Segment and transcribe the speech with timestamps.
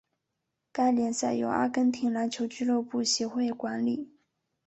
[0.71, 4.09] 该联赛由阿根廷篮球俱乐部协会管理。